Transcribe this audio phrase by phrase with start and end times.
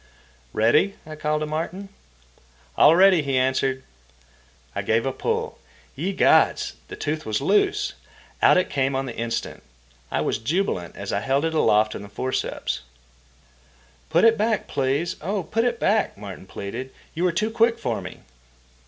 [0.51, 1.89] "Ready?" I called to Martin.
[2.75, 3.83] "All ready," he answered.
[4.73, 5.59] I gave a pull.
[5.95, 6.73] Ye gods!
[6.87, 7.93] The tooth was loose!
[8.41, 9.61] Out it came on the instant.
[10.09, 12.81] I was jubilant as I held it aloft in the forceps.
[14.09, 16.91] "Put it back, please, oh, put it back," Martin pleaded.
[17.13, 18.21] "You were too quick for me."